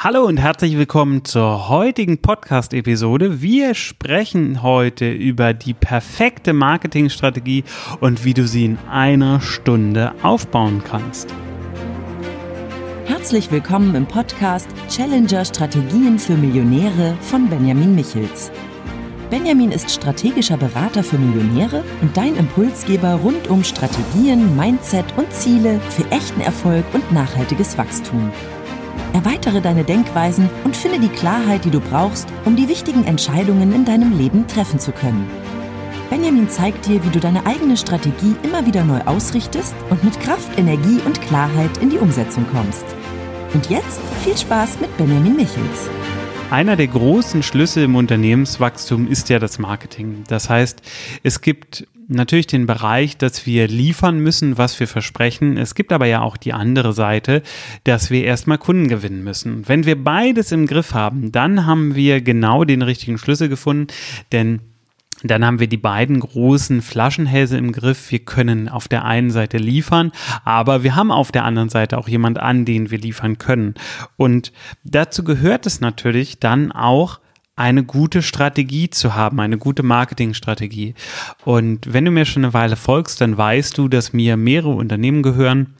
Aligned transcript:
Hallo 0.00 0.26
und 0.26 0.36
herzlich 0.36 0.78
willkommen 0.78 1.24
zur 1.24 1.68
heutigen 1.68 2.22
Podcast-Episode. 2.22 3.42
Wir 3.42 3.74
sprechen 3.74 4.62
heute 4.62 5.10
über 5.10 5.54
die 5.54 5.74
perfekte 5.74 6.52
Marketingstrategie 6.52 7.64
und 7.98 8.24
wie 8.24 8.32
du 8.32 8.46
sie 8.46 8.66
in 8.66 8.78
einer 8.88 9.40
Stunde 9.40 10.12
aufbauen 10.22 10.84
kannst. 10.88 11.34
Herzlich 13.06 13.50
willkommen 13.50 13.96
im 13.96 14.06
Podcast 14.06 14.68
Challenger 14.88 15.44
Strategien 15.44 16.20
für 16.20 16.36
Millionäre 16.36 17.16
von 17.20 17.50
Benjamin 17.50 17.96
Michels. 17.96 18.52
Benjamin 19.30 19.72
ist 19.72 19.90
strategischer 19.90 20.58
Berater 20.58 21.02
für 21.02 21.18
Millionäre 21.18 21.82
und 22.02 22.16
dein 22.16 22.36
Impulsgeber 22.36 23.14
rund 23.14 23.48
um 23.48 23.64
Strategien, 23.64 24.56
Mindset 24.56 25.06
und 25.16 25.32
Ziele 25.32 25.80
für 25.90 26.08
echten 26.12 26.40
Erfolg 26.40 26.84
und 26.94 27.10
nachhaltiges 27.10 27.76
Wachstum. 27.76 28.30
Erweitere 29.12 29.60
deine 29.60 29.84
Denkweisen 29.84 30.48
und 30.64 30.76
finde 30.76 31.00
die 31.00 31.08
Klarheit, 31.08 31.64
die 31.64 31.70
du 31.70 31.80
brauchst, 31.80 32.28
um 32.44 32.56
die 32.56 32.68
wichtigen 32.68 33.04
Entscheidungen 33.04 33.74
in 33.74 33.84
deinem 33.84 34.16
Leben 34.16 34.46
treffen 34.46 34.78
zu 34.78 34.92
können. 34.92 35.28
Benjamin 36.10 36.48
zeigt 36.48 36.86
dir, 36.86 37.04
wie 37.04 37.10
du 37.10 37.20
deine 37.20 37.44
eigene 37.44 37.76
Strategie 37.76 38.34
immer 38.42 38.64
wieder 38.64 38.84
neu 38.84 39.00
ausrichtest 39.02 39.74
und 39.90 40.02
mit 40.04 40.18
Kraft, 40.20 40.58
Energie 40.58 41.00
und 41.04 41.20
Klarheit 41.20 41.78
in 41.78 41.90
die 41.90 41.98
Umsetzung 41.98 42.46
kommst. 42.50 42.84
Und 43.52 43.68
jetzt 43.70 44.00
viel 44.24 44.36
Spaß 44.36 44.80
mit 44.80 44.96
Benjamin 44.96 45.36
Michels. 45.36 45.90
Einer 46.50 46.76
der 46.76 46.86
großen 46.86 47.42
Schlüsse 47.42 47.82
im 47.82 47.94
Unternehmenswachstum 47.94 49.06
ist 49.06 49.28
ja 49.28 49.38
das 49.38 49.58
Marketing. 49.58 50.24
Das 50.28 50.48
heißt, 50.48 50.80
es 51.22 51.42
gibt 51.42 51.86
natürlich 52.08 52.46
den 52.46 52.66
Bereich, 52.66 53.16
dass 53.16 53.46
wir 53.46 53.68
liefern 53.68 54.18
müssen, 54.18 54.58
was 54.58 54.80
wir 54.80 54.88
versprechen. 54.88 55.56
Es 55.56 55.74
gibt 55.74 55.92
aber 55.92 56.06
ja 56.06 56.22
auch 56.22 56.36
die 56.36 56.52
andere 56.52 56.92
Seite, 56.92 57.42
dass 57.84 58.10
wir 58.10 58.24
erstmal 58.24 58.58
Kunden 58.58 58.88
gewinnen 58.88 59.22
müssen. 59.22 59.68
Wenn 59.68 59.84
wir 59.84 60.02
beides 60.02 60.50
im 60.50 60.66
Griff 60.66 60.94
haben, 60.94 61.30
dann 61.30 61.66
haben 61.66 61.94
wir 61.94 62.20
genau 62.20 62.64
den 62.64 62.82
richtigen 62.82 63.18
Schlüssel 63.18 63.48
gefunden, 63.48 63.88
denn 64.32 64.60
dann 65.24 65.44
haben 65.44 65.58
wir 65.58 65.66
die 65.66 65.76
beiden 65.76 66.20
großen 66.20 66.80
Flaschenhälse 66.80 67.58
im 67.58 67.72
Griff. 67.72 68.10
Wir 68.12 68.20
können 68.20 68.68
auf 68.68 68.86
der 68.86 69.04
einen 69.04 69.30
Seite 69.30 69.58
liefern, 69.58 70.12
aber 70.44 70.84
wir 70.84 70.94
haben 70.94 71.10
auf 71.10 71.32
der 71.32 71.44
anderen 71.44 71.68
Seite 71.68 71.98
auch 71.98 72.08
jemand 72.08 72.38
an, 72.38 72.64
den 72.64 72.90
wir 72.90 72.98
liefern 72.98 73.36
können. 73.36 73.74
Und 74.16 74.52
dazu 74.84 75.24
gehört 75.24 75.66
es 75.66 75.80
natürlich 75.80 76.38
dann 76.38 76.70
auch, 76.70 77.18
eine 77.58 77.82
gute 77.82 78.22
Strategie 78.22 78.88
zu 78.88 79.14
haben, 79.14 79.40
eine 79.40 79.58
gute 79.58 79.82
Marketingstrategie. 79.82 80.94
Und 81.44 81.92
wenn 81.92 82.04
du 82.04 82.10
mir 82.12 82.24
schon 82.24 82.44
eine 82.44 82.54
Weile 82.54 82.76
folgst, 82.76 83.20
dann 83.20 83.36
weißt 83.36 83.76
du, 83.76 83.88
dass 83.88 84.12
mir 84.12 84.36
mehrere 84.36 84.70
Unternehmen 84.74 85.22
gehören, 85.22 85.74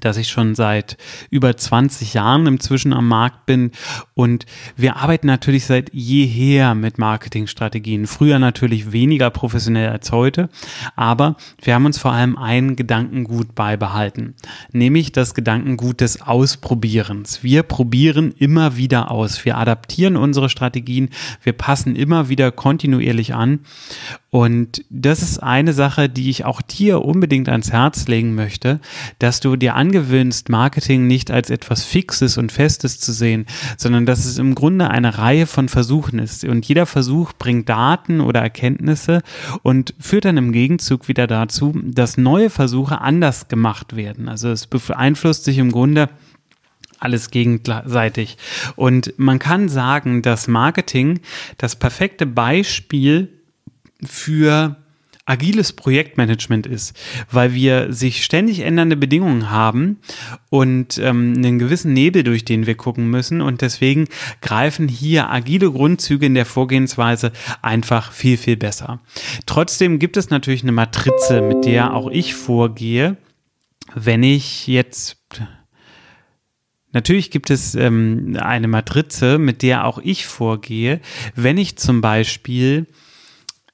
dass 0.00 0.16
ich 0.16 0.28
schon 0.28 0.54
seit 0.54 0.96
über 1.30 1.56
20 1.56 2.14
Jahren 2.14 2.46
inzwischen 2.46 2.92
am 2.92 3.08
Markt 3.08 3.46
bin. 3.46 3.72
Und 4.14 4.46
wir 4.76 4.96
arbeiten 4.96 5.26
natürlich 5.26 5.66
seit 5.66 5.92
jeher 5.92 6.74
mit 6.74 6.98
Marketingstrategien. 6.98 8.06
Früher 8.06 8.38
natürlich 8.38 8.92
weniger 8.92 9.30
professionell 9.30 9.90
als 9.90 10.12
heute, 10.12 10.48
aber 10.96 11.36
wir 11.62 11.74
haben 11.74 11.86
uns 11.86 11.98
vor 11.98 12.12
allem 12.12 12.36
ein 12.36 12.76
Gedankengut 12.76 13.54
beibehalten, 13.54 14.34
nämlich 14.72 15.12
das 15.12 15.34
Gedankengut 15.34 16.00
des 16.00 16.22
Ausprobierens. 16.22 17.42
Wir 17.42 17.62
probieren 17.62 18.32
immer 18.38 18.76
wieder 18.76 19.10
aus, 19.10 19.44
wir 19.44 19.58
adaptieren 19.58 20.16
unsere 20.16 20.48
Strategien, 20.48 21.10
wir 21.42 21.52
passen 21.52 21.96
immer 21.96 22.28
wieder 22.28 22.50
kontinuierlich 22.50 23.34
an 23.34 23.60
und 24.30 24.84
das 24.90 25.22
ist 25.22 25.42
eine 25.42 25.72
Sache, 25.72 26.10
die 26.10 26.28
ich 26.28 26.44
auch 26.44 26.60
dir 26.60 27.02
unbedingt 27.02 27.48
ans 27.48 27.72
Herz 27.72 28.08
legen 28.08 28.34
möchte, 28.34 28.78
dass 29.18 29.40
du 29.40 29.56
dir 29.56 29.74
angewöhnst, 29.74 30.50
Marketing 30.50 31.06
nicht 31.06 31.30
als 31.30 31.48
etwas 31.48 31.84
Fixes 31.84 32.36
und 32.36 32.52
Festes 32.52 33.00
zu 33.00 33.12
sehen, 33.12 33.46
sondern 33.78 34.04
dass 34.04 34.26
es 34.26 34.36
im 34.36 34.54
Grunde 34.54 34.90
eine 34.90 35.16
Reihe 35.16 35.46
von 35.46 35.70
Versuchen 35.70 36.18
ist. 36.18 36.44
Und 36.44 36.68
jeder 36.68 36.84
Versuch 36.84 37.32
bringt 37.32 37.70
Daten 37.70 38.20
oder 38.20 38.40
Erkenntnisse 38.40 39.22
und 39.62 39.94
führt 39.98 40.26
dann 40.26 40.36
im 40.36 40.52
Gegenzug 40.52 41.08
wieder 41.08 41.26
dazu, 41.26 41.74
dass 41.82 42.18
neue 42.18 42.50
Versuche 42.50 43.00
anders 43.00 43.48
gemacht 43.48 43.96
werden. 43.96 44.28
Also 44.28 44.50
es 44.50 44.66
beeinflusst 44.66 45.44
sich 45.44 45.56
im 45.56 45.72
Grunde 45.72 46.10
alles 47.00 47.30
gegenseitig. 47.30 48.36
Und 48.76 49.14
man 49.16 49.38
kann 49.38 49.70
sagen, 49.70 50.20
dass 50.20 50.48
Marketing 50.48 51.20
das 51.56 51.76
perfekte 51.76 52.26
Beispiel 52.26 53.37
für 54.04 54.76
agiles 55.28 55.74
Projektmanagement 55.74 56.66
ist, 56.66 56.96
weil 57.30 57.52
wir 57.52 57.92
sich 57.92 58.24
ständig 58.24 58.60
ändernde 58.60 58.96
Bedingungen 58.96 59.50
haben 59.50 59.98
und 60.48 60.96
ähm, 60.98 61.34
einen 61.36 61.58
gewissen 61.58 61.92
Nebel, 61.92 62.22
durch 62.22 62.46
den 62.46 62.66
wir 62.66 62.76
gucken 62.76 63.10
müssen. 63.10 63.42
Und 63.42 63.60
deswegen 63.60 64.08
greifen 64.40 64.88
hier 64.88 65.30
agile 65.30 65.70
Grundzüge 65.70 66.24
in 66.24 66.34
der 66.34 66.46
Vorgehensweise 66.46 67.32
einfach 67.60 68.12
viel, 68.12 68.38
viel 68.38 68.56
besser. 68.56 69.00
Trotzdem 69.44 69.98
gibt 69.98 70.16
es 70.16 70.30
natürlich 70.30 70.62
eine 70.62 70.72
Matrize, 70.72 71.42
mit 71.42 71.66
der 71.66 71.94
auch 71.94 72.10
ich 72.10 72.34
vorgehe, 72.34 73.18
wenn 73.94 74.22
ich 74.22 74.66
jetzt 74.66 75.16
Natürlich 76.90 77.30
gibt 77.30 77.50
es 77.50 77.74
ähm, 77.74 78.34
eine 78.40 78.66
Matrize, 78.66 79.38
mit 79.38 79.60
der 79.62 79.84
auch 79.84 79.98
ich 79.98 80.26
vorgehe, 80.26 81.02
wenn 81.34 81.58
ich 81.58 81.76
zum 81.76 82.00
Beispiel 82.00 82.86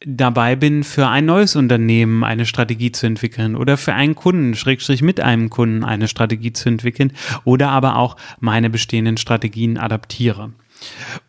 dabei 0.07 0.57
bin, 0.57 0.85
für 0.85 1.09
ein 1.09 1.27
neues 1.27 1.57
Unternehmen 1.57 2.25
eine 2.25 2.47
Strategie 2.47 2.93
zu 2.93 3.07
entwickeln 3.07 3.57
oder 3.57 3.77
für 3.77 3.95
einen 3.95 4.15
Kunden, 4.15 4.55
Schrägstrich 4.55 5.03
mit 5.03 5.21
einem 5.21 5.51
Kunden 5.51 5.85
eine 5.85 6.09
Strategie 6.09 6.53
zu 6.53 6.69
entwickeln 6.69 7.13
oder 7.45 7.71
aber 7.71 7.97
auch 7.97 8.17
meine 8.41 8.71
bestehenden 8.71 9.17
Strategien 9.17 9.79
adaptiere. 9.79 10.53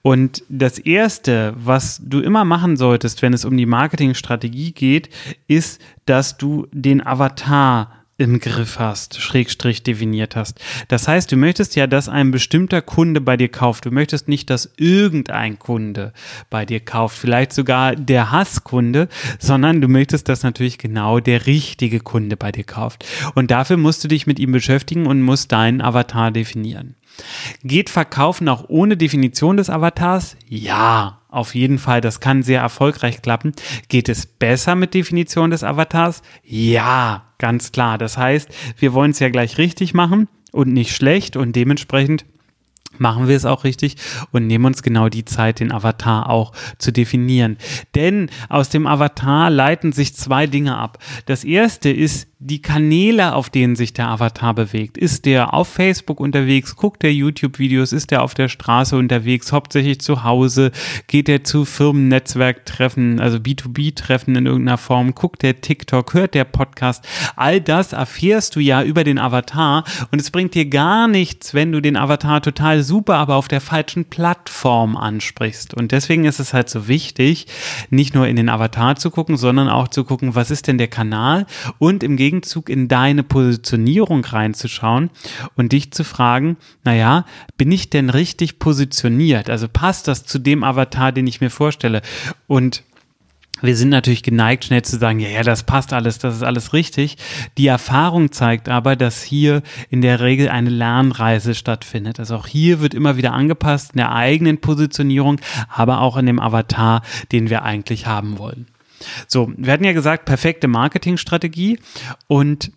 Und 0.01 0.43
das 0.49 0.79
erste, 0.79 1.53
was 1.57 2.01
du 2.03 2.19
immer 2.19 2.45
machen 2.45 2.77
solltest, 2.77 3.21
wenn 3.21 3.33
es 3.33 3.45
um 3.45 3.55
die 3.55 3.65
Marketingstrategie 3.65 4.71
geht, 4.71 5.09
ist, 5.47 5.81
dass 6.05 6.37
du 6.37 6.67
den 6.71 7.05
Avatar 7.05 8.04
im 8.17 8.39
Griff 8.39 8.79
hast, 8.79 9.19
Schrägstrich 9.19 9.83
definiert 9.83 10.37
hast. 10.37 10.61
Das 10.87 11.07
heißt, 11.07 11.31
du 11.31 11.35
möchtest 11.35 11.75
ja, 11.75 11.85
dass 11.85 12.07
ein 12.07 12.31
bestimmter 12.31 12.81
Kunde 12.81 13.19
bei 13.19 13.35
dir 13.35 13.49
kauft. 13.49 13.85
Du 13.85 13.91
möchtest 13.91 14.29
nicht, 14.29 14.49
dass 14.49 14.71
irgendein 14.77 15.59
Kunde 15.59 16.13
bei 16.49 16.65
dir 16.65 16.79
kauft, 16.79 17.17
vielleicht 17.17 17.51
sogar 17.51 17.95
der 17.95 18.31
Hasskunde, 18.31 19.09
sondern 19.39 19.81
du 19.81 19.89
möchtest, 19.89 20.29
dass 20.29 20.43
natürlich 20.43 20.77
genau 20.77 21.19
der 21.19 21.45
richtige 21.45 21.99
Kunde 21.99 22.37
bei 22.37 22.53
dir 22.53 22.63
kauft. 22.63 23.05
Und 23.35 23.51
dafür 23.51 23.75
musst 23.75 24.03
du 24.03 24.07
dich 24.07 24.27
mit 24.27 24.39
ihm 24.39 24.53
beschäftigen 24.53 25.07
und 25.07 25.21
musst 25.21 25.51
deinen 25.51 25.81
Avatar 25.81 26.31
definieren. 26.31 26.95
Geht 27.63 27.89
Verkaufen 27.89 28.47
auch 28.49 28.65
ohne 28.67 28.97
Definition 28.97 29.57
des 29.57 29.69
Avatars? 29.69 30.37
Ja, 30.47 31.21
auf 31.35 31.55
jeden 31.55 31.77
Fall. 31.77 32.01
Das 32.01 32.19
kann 32.19 32.43
sehr 32.43 32.61
erfolgreich 32.61 33.21
klappen. 33.21 33.53
Geht 33.89 34.09
es 34.09 34.25
besser 34.25 34.75
mit 34.75 34.93
Definition 34.93 35.51
des 35.51 35.63
Avatars? 35.63 36.21
Ja, 36.43 37.33
ganz 37.37 37.71
klar. 37.71 37.97
Das 37.97 38.17
heißt, 38.17 38.49
wir 38.77 38.93
wollen 38.93 39.11
es 39.11 39.19
ja 39.19 39.29
gleich 39.29 39.57
richtig 39.57 39.93
machen 39.93 40.27
und 40.51 40.71
nicht 40.71 40.95
schlecht 40.95 41.35
und 41.35 41.55
dementsprechend 41.55 42.25
machen 42.99 43.27
wir 43.27 43.35
es 43.35 43.45
auch 43.45 43.63
richtig 43.63 43.95
und 44.31 44.47
nehmen 44.47 44.65
uns 44.65 44.83
genau 44.83 45.09
die 45.09 45.25
Zeit, 45.25 45.59
den 45.59 45.71
Avatar 45.71 46.29
auch 46.29 46.53
zu 46.77 46.91
definieren. 46.91 47.57
Denn 47.93 48.29
aus 48.49 48.69
dem 48.69 48.87
Avatar 48.87 49.49
leiten 49.49 49.91
sich 49.91 50.15
zwei 50.15 50.47
Dinge 50.47 50.77
ab. 50.77 50.99
Das 51.25 51.43
erste 51.43 51.89
ist 51.89 52.27
die 52.39 52.61
Kanäle, 52.61 53.33
auf 53.33 53.49
denen 53.49 53.75
sich 53.75 53.93
der 53.93 54.09
Avatar 54.09 54.53
bewegt. 54.53 54.97
Ist 54.97 55.25
der 55.25 55.53
auf 55.53 55.67
Facebook 55.67 56.19
unterwegs? 56.19 56.75
Guckt 56.75 57.01
der 57.01 57.13
YouTube-Videos? 57.13 57.91
Ist 57.91 58.11
der 58.11 58.21
auf 58.21 58.33
der 58.33 58.49
Straße 58.49 58.95
unterwegs? 58.97 59.51
Hauptsächlich 59.51 59.99
zu 60.01 60.23
Hause? 60.23 60.71
Geht 61.07 61.27
er 61.29 61.43
zu 61.43 61.65
Firmennetzwerktreffen, 61.65 63.19
also 63.19 63.37
B2B-Treffen 63.37 64.35
in 64.35 64.45
irgendeiner 64.45 64.77
Form? 64.77 65.15
Guckt 65.15 65.41
der 65.41 65.61
TikTok? 65.61 66.13
Hört 66.13 66.33
der 66.35 66.43
Podcast? 66.43 67.07
All 67.35 67.61
das 67.61 67.93
erfährst 67.93 68.55
du 68.55 68.59
ja 68.59 68.83
über 68.83 69.03
den 69.03 69.17
Avatar 69.17 69.83
und 70.11 70.19
es 70.19 70.29
bringt 70.29 70.53
dir 70.53 70.65
gar 70.65 71.07
nichts, 71.07 71.53
wenn 71.53 71.71
du 71.71 71.81
den 71.81 71.97
Avatar 71.97 72.41
total 72.41 72.83
super, 72.85 73.15
aber 73.15 73.35
auf 73.35 73.47
der 73.47 73.61
falschen 73.61 74.05
Plattform 74.05 74.95
ansprichst. 74.95 75.73
Und 75.73 75.91
deswegen 75.91 76.25
ist 76.25 76.39
es 76.39 76.53
halt 76.53 76.69
so 76.69 76.87
wichtig, 76.87 77.47
nicht 77.89 78.15
nur 78.15 78.27
in 78.27 78.37
den 78.37 78.47
Avatar 78.47 78.95
zu 78.95 79.11
gucken, 79.11 79.35
sondern 79.35 79.67
auch 79.67 79.89
zu 79.89 80.03
gucken, 80.03 80.35
was 80.35 80.51
ist 80.51 80.67
denn 80.67 80.77
der 80.77 80.87
Kanal 80.87 81.45
und 81.79 82.03
im 82.03 82.15
Gegenzug 82.15 82.69
in 82.69 82.87
deine 82.87 83.23
Positionierung 83.23 84.23
reinzuschauen 84.23 85.09
und 85.55 85.71
dich 85.71 85.91
zu 85.91 86.03
fragen, 86.03 86.57
naja, 86.83 87.25
bin 87.57 87.71
ich 87.71 87.89
denn 87.89 88.09
richtig 88.09 88.59
positioniert? 88.59 89.49
Also 89.49 89.67
passt 89.67 90.07
das 90.07 90.25
zu 90.25 90.39
dem 90.39 90.63
Avatar, 90.63 91.11
den 91.11 91.27
ich 91.27 91.41
mir 91.41 91.49
vorstelle? 91.49 92.01
Und 92.47 92.83
wir 93.61 93.75
sind 93.75 93.89
natürlich 93.89 94.23
geneigt, 94.23 94.65
schnell 94.65 94.81
zu 94.81 94.97
sagen, 94.97 95.19
ja, 95.19 95.29
ja, 95.29 95.43
das 95.43 95.63
passt 95.63 95.93
alles, 95.93 96.17
das 96.17 96.35
ist 96.35 96.43
alles 96.43 96.73
richtig. 96.73 97.17
Die 97.57 97.67
Erfahrung 97.67 98.31
zeigt 98.31 98.67
aber, 98.69 98.95
dass 98.95 99.23
hier 99.23 99.61
in 99.89 100.01
der 100.01 100.19
Regel 100.19 100.49
eine 100.49 100.69
Lernreise 100.69 101.55
stattfindet. 101.55 102.19
Also 102.19 102.35
auch 102.35 102.47
hier 102.47 102.81
wird 102.81 102.93
immer 102.93 103.17
wieder 103.17 103.33
angepasst 103.33 103.91
in 103.93 103.97
der 103.97 104.13
eigenen 104.13 104.59
Positionierung, 104.59 105.39
aber 105.69 106.01
auch 106.01 106.17
in 106.17 106.25
dem 106.25 106.39
Avatar, 106.39 107.01
den 107.31 107.49
wir 107.49 107.63
eigentlich 107.63 108.07
haben 108.07 108.37
wollen. 108.37 108.67
So, 109.27 109.51
wir 109.55 109.71
hatten 109.71 109.83
ja 109.83 109.93
gesagt, 109.93 110.25
perfekte 110.25 110.67
Marketingstrategie 110.67 111.79
und 112.27 112.71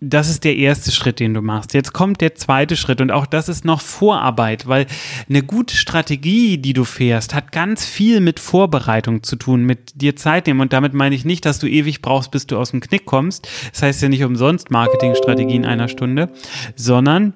das 0.00 0.28
ist 0.28 0.44
der 0.44 0.56
erste 0.56 0.92
Schritt, 0.92 1.18
den 1.18 1.34
du 1.34 1.42
machst. 1.42 1.74
Jetzt 1.74 1.92
kommt 1.92 2.20
der 2.20 2.34
zweite 2.36 2.76
Schritt 2.76 3.00
und 3.00 3.10
auch 3.10 3.26
das 3.26 3.48
ist 3.48 3.64
noch 3.64 3.80
Vorarbeit, 3.80 4.68
weil 4.68 4.86
eine 5.28 5.42
gute 5.42 5.76
Strategie, 5.76 6.58
die 6.58 6.72
du 6.72 6.84
fährst, 6.84 7.34
hat 7.34 7.50
ganz 7.50 7.84
viel 7.84 8.20
mit 8.20 8.38
Vorbereitung 8.38 9.22
zu 9.22 9.36
tun, 9.36 9.64
mit 9.64 10.00
dir 10.00 10.14
Zeit 10.14 10.46
nehmen 10.46 10.60
und 10.60 10.72
damit 10.72 10.94
meine 10.94 11.14
ich 11.14 11.24
nicht, 11.24 11.44
dass 11.44 11.58
du 11.58 11.66
ewig 11.66 12.00
brauchst, 12.00 12.30
bis 12.30 12.46
du 12.46 12.56
aus 12.56 12.70
dem 12.70 12.80
Knick 12.80 13.06
kommst. 13.06 13.48
Das 13.72 13.82
heißt 13.82 14.02
ja 14.02 14.08
nicht 14.08 14.22
umsonst 14.22 14.70
Marketingstrategie 14.70 15.56
in 15.56 15.66
einer 15.66 15.88
Stunde, 15.88 16.30
sondern 16.76 17.34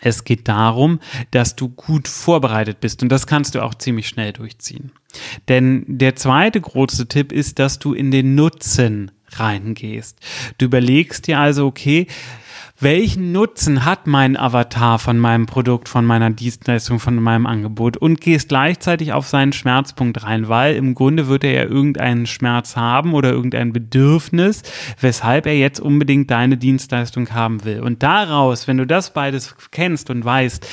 es 0.00 0.24
geht 0.24 0.48
darum, 0.48 0.98
dass 1.30 1.56
du 1.56 1.68
gut 1.68 2.08
vorbereitet 2.08 2.80
bist 2.80 3.02
und 3.02 3.10
das 3.10 3.26
kannst 3.26 3.54
du 3.54 3.62
auch 3.62 3.74
ziemlich 3.74 4.08
schnell 4.08 4.32
durchziehen. 4.32 4.92
Denn 5.48 5.84
der 5.86 6.16
zweite 6.16 6.60
große 6.60 7.06
Tipp 7.06 7.32
ist, 7.32 7.58
dass 7.58 7.78
du 7.78 7.92
in 7.92 8.10
den 8.10 8.34
Nutzen 8.34 9.10
reingehst. 9.40 10.18
Du 10.58 10.66
überlegst 10.66 11.26
dir 11.26 11.38
also, 11.38 11.66
okay, 11.66 12.06
welchen 12.82 13.32
Nutzen 13.32 13.84
hat 13.84 14.06
mein 14.06 14.36
Avatar 14.36 14.98
von 14.98 15.18
meinem 15.18 15.46
Produkt, 15.46 15.88
von 15.88 16.04
meiner 16.04 16.30
Dienstleistung, 16.30 16.98
von 16.98 17.14
meinem 17.16 17.46
Angebot 17.46 17.96
und 17.96 18.20
gehst 18.20 18.48
gleichzeitig 18.48 19.12
auf 19.12 19.28
seinen 19.28 19.52
Schmerzpunkt 19.52 20.24
rein, 20.24 20.48
weil 20.48 20.74
im 20.74 20.94
Grunde 20.94 21.28
wird 21.28 21.44
er 21.44 21.52
ja 21.52 21.62
irgendeinen 21.62 22.26
Schmerz 22.26 22.76
haben 22.76 23.14
oder 23.14 23.30
irgendein 23.30 23.72
Bedürfnis, 23.72 24.62
weshalb 25.00 25.46
er 25.46 25.56
jetzt 25.56 25.80
unbedingt 25.80 26.30
deine 26.30 26.56
Dienstleistung 26.56 27.32
haben 27.32 27.64
will. 27.64 27.80
Und 27.80 28.02
daraus, 28.02 28.66
wenn 28.66 28.78
du 28.78 28.86
das 28.86 29.12
beides 29.12 29.54
kennst 29.70 30.10
und 30.10 30.24
weißt 30.24 30.66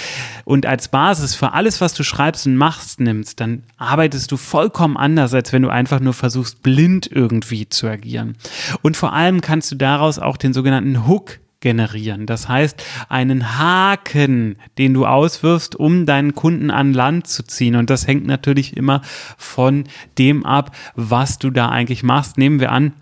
und 0.45 0.65
als 0.65 0.87
Basis 0.87 1.35
für 1.35 1.53
alles, 1.53 1.79
was 1.79 1.93
du 1.93 2.03
schreibst 2.03 2.47
und 2.47 2.55
machst, 2.55 2.99
nimmst, 2.99 3.39
dann 3.39 3.63
arbeitest 3.77 4.31
du 4.31 4.37
vollkommen 4.37 4.97
anders, 4.97 5.33
als 5.33 5.53
wenn 5.53 5.61
du 5.61 5.69
einfach 5.69 5.99
nur 5.99 6.13
versuchst, 6.13 6.63
blind 6.63 7.09
irgendwie 7.11 7.69
zu 7.69 7.87
agieren. 7.87 8.35
Und 8.81 8.97
vor 8.97 9.13
allem 9.13 9.41
kannst 9.41 9.71
du 9.71 9.75
daraus 9.75 10.17
auch 10.17 10.37
den 10.37 10.53
sogenannten 10.53 11.07
Hook 11.07 11.39
generieren. 11.61 12.25
Das 12.25 12.47
heißt, 12.47 12.83
einen 13.09 13.57
Haken, 13.57 14.57
den 14.77 14.93
du 14.93 15.05
auswirfst, 15.05 15.75
um 15.75 16.05
deinen 16.05 16.35
Kunden 16.35 16.71
an 16.71 16.93
Land 16.93 17.27
zu 17.27 17.43
ziehen. 17.43 17.75
Und 17.75 17.89
das 17.89 18.07
hängt 18.07 18.25
natürlich 18.25 18.77
immer 18.77 19.01
von 19.37 19.85
dem 20.17 20.45
ab, 20.45 20.75
was 20.95 21.37
du 21.37 21.49
da 21.49 21.69
eigentlich 21.69 22.03
machst. 22.03 22.37
Nehmen 22.37 22.59
wir 22.59 22.71
an, 22.71 22.93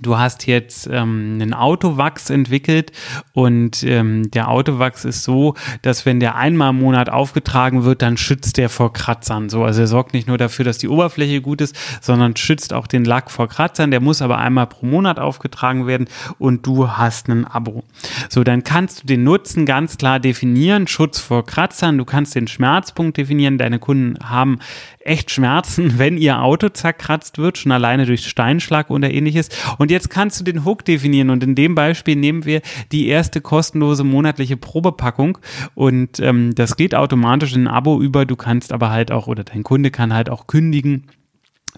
Du 0.00 0.18
hast 0.18 0.46
jetzt 0.46 0.88
ähm, 0.90 1.32
einen 1.34 1.52
Autowachs 1.52 2.30
entwickelt 2.30 2.92
und 3.32 3.82
ähm, 3.82 4.30
der 4.30 4.48
Autowachs 4.48 5.04
ist 5.04 5.24
so, 5.24 5.54
dass 5.82 6.06
wenn 6.06 6.20
der 6.20 6.36
einmal 6.36 6.70
im 6.70 6.78
Monat 6.78 7.10
aufgetragen 7.10 7.84
wird, 7.84 8.02
dann 8.02 8.16
schützt 8.16 8.56
der 8.56 8.68
vor 8.68 8.92
Kratzern. 8.92 9.48
So, 9.48 9.64
also 9.64 9.80
er 9.80 9.86
sorgt 9.86 10.14
nicht 10.14 10.28
nur 10.28 10.38
dafür, 10.38 10.64
dass 10.64 10.78
die 10.78 10.88
Oberfläche 10.88 11.40
gut 11.40 11.60
ist, 11.60 11.76
sondern 12.00 12.36
schützt 12.36 12.72
auch 12.72 12.86
den 12.86 13.04
Lack 13.04 13.30
vor 13.30 13.48
Kratzern. 13.48 13.90
Der 13.90 14.00
muss 14.00 14.22
aber 14.22 14.38
einmal 14.38 14.66
pro 14.68 14.86
Monat 14.86 15.18
aufgetragen 15.18 15.86
werden 15.86 16.08
und 16.38 16.66
du 16.66 16.88
hast 16.88 17.28
ein 17.28 17.46
Abo. 17.46 17.84
So, 18.28 18.44
dann 18.44 18.64
kannst 18.64 19.02
du 19.02 19.06
den 19.06 19.24
Nutzen 19.24 19.66
ganz 19.66 19.98
klar 19.98 20.20
definieren. 20.20 20.86
Schutz 20.86 21.18
vor 21.18 21.44
Kratzern. 21.44 21.98
Du 21.98 22.04
kannst 22.04 22.34
den 22.34 22.46
Schmerzpunkt 22.46 23.16
definieren. 23.16 23.58
Deine 23.58 23.78
Kunden 23.78 24.16
haben 24.22 24.60
echt 25.00 25.30
Schmerzen, 25.30 25.94
wenn 25.98 26.16
ihr 26.16 26.42
Auto 26.42 26.68
zerkratzt 26.68 27.38
wird, 27.38 27.58
schon 27.58 27.72
alleine 27.72 28.06
durch 28.06 28.26
Steinschlag 28.26 28.90
oder 28.90 29.10
ähnliches. 29.10 29.48
Und 29.80 29.90
jetzt 29.90 30.10
kannst 30.10 30.38
du 30.38 30.44
den 30.44 30.66
Hook 30.66 30.84
definieren 30.84 31.30
und 31.30 31.42
in 31.42 31.54
dem 31.54 31.74
Beispiel 31.74 32.14
nehmen 32.14 32.44
wir 32.44 32.60
die 32.92 33.08
erste 33.08 33.40
kostenlose 33.40 34.04
monatliche 34.04 34.58
Probepackung 34.58 35.38
und 35.74 36.20
ähm, 36.20 36.54
das 36.54 36.76
geht 36.76 36.94
automatisch 36.94 37.54
in 37.54 37.62
ein 37.62 37.68
Abo 37.68 37.98
über. 37.98 38.26
Du 38.26 38.36
kannst 38.36 38.74
aber 38.74 38.90
halt 38.90 39.10
auch 39.10 39.26
oder 39.26 39.42
dein 39.42 39.62
Kunde 39.62 39.90
kann 39.90 40.12
halt 40.12 40.28
auch 40.28 40.46
kündigen 40.46 41.06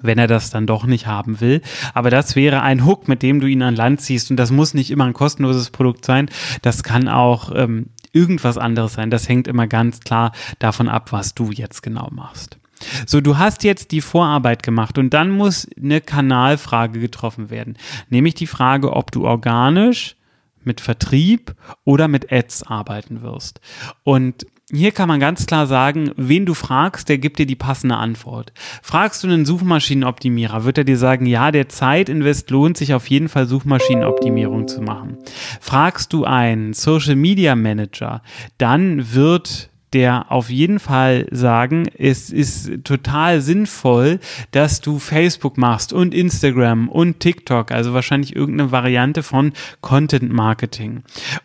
wenn 0.00 0.18
er 0.18 0.26
das 0.26 0.50
dann 0.50 0.66
doch 0.66 0.84
nicht 0.84 1.06
haben 1.06 1.40
will. 1.40 1.60
Aber 1.94 2.10
das 2.10 2.34
wäre 2.34 2.62
ein 2.62 2.84
Hook, 2.84 3.06
mit 3.06 3.22
dem 3.22 3.38
du 3.38 3.46
ihn 3.46 3.62
an 3.62 3.76
Land 3.76 4.00
ziehst. 4.00 4.32
Und 4.32 4.36
das 4.36 4.50
muss 4.50 4.74
nicht 4.74 4.90
immer 4.90 5.04
ein 5.04 5.12
kostenloses 5.12 5.70
Produkt 5.70 6.04
sein. 6.04 6.28
Das 6.62 6.82
kann 6.82 7.08
auch 7.08 7.52
ähm, 7.54 7.90
irgendwas 8.12 8.58
anderes 8.58 8.94
sein. 8.94 9.10
Das 9.10 9.28
hängt 9.28 9.46
immer 9.46 9.68
ganz 9.68 10.00
klar 10.00 10.32
davon 10.58 10.88
ab, 10.88 11.12
was 11.12 11.34
du 11.34 11.52
jetzt 11.52 11.82
genau 11.82 12.08
machst. 12.10 12.58
So, 13.06 13.20
du 13.20 13.38
hast 13.38 13.64
jetzt 13.64 13.92
die 13.92 14.00
Vorarbeit 14.00 14.62
gemacht 14.62 14.98
und 14.98 15.10
dann 15.10 15.30
muss 15.30 15.68
eine 15.76 16.00
Kanalfrage 16.00 17.00
getroffen 17.00 17.50
werden. 17.50 17.76
Nämlich 18.08 18.34
die 18.34 18.46
Frage, 18.46 18.92
ob 18.92 19.10
du 19.10 19.26
organisch 19.26 20.16
mit 20.64 20.80
Vertrieb 20.80 21.54
oder 21.84 22.08
mit 22.08 22.32
Ads 22.32 22.64
arbeiten 22.64 23.22
wirst. 23.22 23.60
Und 24.04 24.46
hier 24.74 24.92
kann 24.92 25.08
man 25.08 25.20
ganz 25.20 25.46
klar 25.46 25.66
sagen, 25.66 26.12
wen 26.16 26.46
du 26.46 26.54
fragst, 26.54 27.08
der 27.10 27.18
gibt 27.18 27.38
dir 27.38 27.44
die 27.44 27.56
passende 27.56 27.96
Antwort. 27.96 28.52
Fragst 28.82 29.22
du 29.22 29.28
einen 29.28 29.44
Suchmaschinenoptimierer, 29.44 30.64
wird 30.64 30.78
er 30.78 30.84
dir 30.84 30.96
sagen, 30.96 31.26
ja, 31.26 31.50
der 31.50 31.68
Zeitinvest 31.68 32.50
lohnt 32.50 32.78
sich 32.78 32.94
auf 32.94 33.08
jeden 33.08 33.28
Fall 33.28 33.46
Suchmaschinenoptimierung 33.46 34.68
zu 34.68 34.80
machen. 34.80 35.18
Fragst 35.60 36.12
du 36.14 36.24
einen 36.24 36.72
Social 36.72 37.16
Media 37.16 37.54
Manager, 37.54 38.22
dann 38.56 39.12
wird 39.12 39.68
der 39.92 40.30
auf 40.30 40.50
jeden 40.50 40.78
Fall 40.78 41.26
sagen, 41.30 41.88
es 41.98 42.30
ist 42.30 42.84
total 42.84 43.40
sinnvoll, 43.40 44.20
dass 44.50 44.80
du 44.80 44.98
Facebook 44.98 45.58
machst 45.58 45.92
und 45.92 46.14
Instagram 46.14 46.88
und 46.88 47.20
TikTok, 47.20 47.70
also 47.70 47.92
wahrscheinlich 47.92 48.34
irgendeine 48.34 48.72
Variante 48.72 49.22
von 49.22 49.52
Content 49.80 50.32
Marketing. 50.32 51.02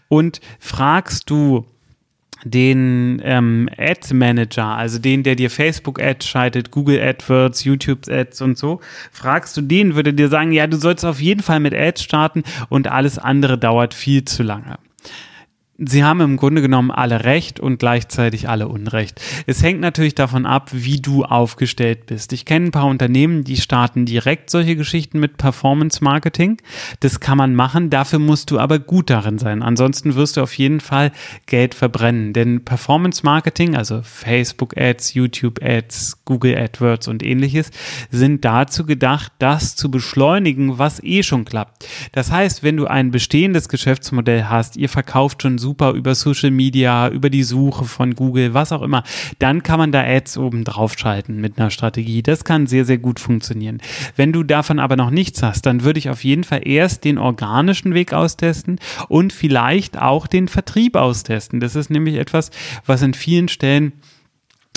Und 0.08 0.42
fragst 0.60 1.30
du 1.30 1.66
den 2.44 3.22
ähm, 3.24 3.70
Ad 3.78 4.14
Manager, 4.14 4.66
also 4.66 5.00
den, 5.00 5.24
der 5.24 5.36
dir 5.36 5.50
Facebook 5.50 6.02
Ads 6.02 6.28
schaltet, 6.28 6.72
Google 6.72 7.02
AdWords, 7.02 7.64
YouTube 7.64 8.08
Ads 8.08 8.42
und 8.42 8.58
so, 8.58 8.80
fragst 9.12 9.58
du 9.58 9.62
den, 9.62 9.96
würde 9.96 10.14
dir 10.14 10.30
sagen, 10.30 10.52
ja, 10.52 10.68
du 10.68 10.78
sollst 10.78 11.04
auf 11.04 11.20
jeden 11.20 11.42
Fall 11.42 11.60
mit 11.60 11.74
Ads 11.74 12.04
starten 12.04 12.44
und 12.70 12.88
alles 12.88 13.18
andere 13.18 13.58
dauert 13.58 13.94
viel 13.94 14.24
zu 14.26 14.44
lange 14.44 14.78
sie 15.80 16.04
haben 16.04 16.22
im 16.22 16.38
Grunde 16.38 16.62
genommen 16.62 16.92
alle 16.92 17.24
Recht 17.24 17.60
und 17.60 17.78
gleichzeitig 17.78 18.50
alle 18.50 18.68
Unrecht. 18.68 19.22
Es 19.46 19.62
hängt 19.62 19.80
natürlich 19.80 20.16
davon 20.16 20.46
ab, 20.46 20.70
wie 20.74 21.00
du 21.00 21.24
aufgestellt 21.24 22.08
bist. 22.08 22.34
Ich 22.34 22.46
kenne 22.46 22.68
ein 22.68 22.72
paar 22.72 22.88
Unternehmen, 22.88 23.44
die 23.44 23.58
starten 23.58 24.06
direkt 24.06 24.50
solche 24.50 24.76
Geschichten 24.76 25.20
mit 25.20 25.38
Performance 25.38 26.04
Marketing. 26.04 26.58
Das 27.00 27.20
kann 27.20 27.38
man 27.38 27.56
machen, 27.56 27.90
dafür 27.90 28.20
musst 28.20 28.52
du 28.52 28.60
aber 28.60 28.80
gut 28.80 29.10
darin 29.10 29.38
sein. 29.38 29.62
Ansonsten 29.62 30.16
wirst 30.16 30.38
du 30.38 30.42
auf 30.42 30.54
jeden 30.58 30.80
Fall 30.80 31.12
Geld 31.46 31.76
verbrennen. 31.76 32.34
Denn 32.34 32.66
Performance 32.66 33.22
Marketing, 33.24 33.76
also 33.76 34.02
Facebook 34.04 34.76
Ads, 34.78 35.14
YouTube 35.14 35.60
Ads, 35.62 36.26
Google 36.26 36.58
AdWords 36.58 37.08
und 37.08 37.24
ähnliches, 37.24 37.70
sind 38.10 38.44
dazu 38.46 38.86
gedacht, 38.86 39.32
das 39.40 39.76
zu 39.76 39.92
beschleunigen, 39.92 40.80
was 40.80 41.04
eh 41.04 41.24
schon 41.24 41.46
klappt. 41.46 41.88
Das 42.14 42.32
heißt, 42.32 42.64
wenn 42.64 42.78
du 42.78 42.88
ein 42.88 43.12
bestehendes 43.12 43.70
Geschäftsmodell 43.70 44.46
hast, 44.46 44.78
ihr 44.78 44.90
verkauft 44.90 45.44
schon 45.44 45.58
super 45.68 45.92
über 45.92 46.16
Social 46.16 46.50
Media, 46.50 47.10
über 47.10 47.30
die 47.30 47.44
Suche 47.44 47.84
von 47.84 48.16
Google, 48.16 48.54
was 48.54 48.72
auch 48.72 48.82
immer, 48.82 49.04
dann 49.40 49.64
kann 49.64 49.80
man 49.80 49.92
da 49.92 50.02
Ads 50.02 50.38
oben 50.38 50.64
drauf 50.64 50.94
schalten 50.98 51.42
mit 51.42 51.60
einer 51.60 51.72
Strategie. 51.72 52.24
Das 52.24 52.46
kann 52.46 52.68
sehr, 52.68 52.86
sehr 52.86 52.98
gut 52.98 53.20
funktionieren. 53.20 53.82
Wenn 54.16 54.32
du 54.32 54.44
davon 54.44 54.80
aber 54.80 54.96
noch 54.96 55.10
nichts 55.10 55.44
hast, 55.44 55.66
dann 55.66 55.84
würde 55.84 56.00
ich 56.00 56.10
auf 56.10 56.24
jeden 56.24 56.46
Fall 56.46 56.66
erst 56.66 57.04
den 57.04 57.18
organischen 57.18 57.94
Weg 57.94 58.14
austesten 58.14 58.80
und 59.10 59.34
vielleicht 59.34 60.00
auch 60.00 60.26
den 60.26 60.48
Vertrieb 60.48 60.96
austesten. 60.96 61.60
Das 61.60 61.76
ist 61.76 61.90
nämlich 61.90 62.16
etwas, 62.16 62.50
was 62.86 63.02
in 63.02 63.14
vielen 63.14 63.50
Stellen 63.50 63.92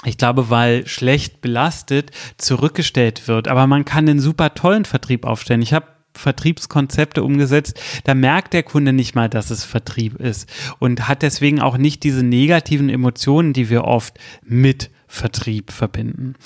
ich 0.06 0.16
glaube, 0.16 0.48
weil 0.48 0.86
schlecht 0.86 1.42
belastet 1.42 2.10
zurückgestellt 2.38 3.28
wird. 3.28 3.48
Aber 3.48 3.66
man 3.66 3.84
kann 3.84 4.08
einen 4.08 4.18
super 4.18 4.54
tollen 4.54 4.86
Vertrieb 4.86 5.26
aufstellen. 5.26 5.60
Ich 5.60 5.74
habe 5.74 5.84
Vertriebskonzepte 6.14 7.22
umgesetzt, 7.22 7.80
da 8.04 8.14
merkt 8.14 8.52
der 8.52 8.62
Kunde 8.62 8.92
nicht 8.92 9.14
mal, 9.14 9.28
dass 9.28 9.50
es 9.50 9.64
Vertrieb 9.64 10.16
ist 10.16 10.48
und 10.78 11.08
hat 11.08 11.22
deswegen 11.22 11.60
auch 11.60 11.76
nicht 11.76 12.02
diese 12.02 12.22
negativen 12.22 12.88
Emotionen, 12.88 13.52
die 13.52 13.70
wir 13.70 13.84
oft 13.84 14.18
mit 14.42 14.90
Vertrieb 15.12 15.72
verbinden. 15.72 16.36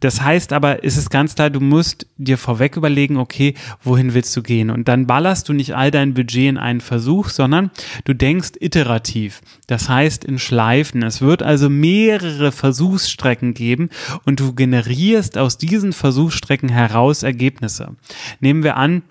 Das 0.00 0.22
heißt 0.22 0.54
aber, 0.54 0.82
ist 0.82 0.96
es 0.96 1.10
ganz 1.10 1.34
klar, 1.34 1.50
du 1.50 1.60
musst 1.60 2.06
dir 2.16 2.38
vorweg 2.38 2.76
überlegen, 2.76 3.18
okay, 3.18 3.54
wohin 3.82 4.14
willst 4.14 4.34
du 4.34 4.42
gehen? 4.42 4.70
Und 4.70 4.88
dann 4.88 5.06
ballerst 5.06 5.50
du 5.50 5.52
nicht 5.52 5.76
all 5.76 5.90
dein 5.90 6.14
Budget 6.14 6.48
in 6.48 6.56
einen 6.56 6.80
Versuch, 6.80 7.28
sondern 7.28 7.70
du 8.04 8.14
denkst 8.14 8.52
iterativ. 8.58 9.42
Das 9.66 9.90
heißt 9.90 10.24
in 10.24 10.38
Schleifen. 10.38 11.02
Es 11.02 11.20
wird 11.20 11.42
also 11.42 11.68
mehrere 11.68 12.52
Versuchsstrecken 12.52 13.52
geben 13.52 13.90
und 14.24 14.40
du 14.40 14.54
generierst 14.54 15.36
aus 15.36 15.58
diesen 15.58 15.92
Versuchsstrecken 15.92 16.70
heraus 16.70 17.22
Ergebnisse. 17.22 17.96
Nehmen 18.40 18.62
wir 18.62 18.78
an, 18.78 19.02